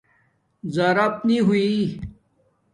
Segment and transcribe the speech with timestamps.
[0.73, 1.65] زراپ نی ہوی